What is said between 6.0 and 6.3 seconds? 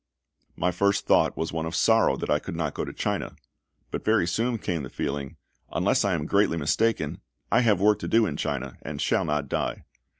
I am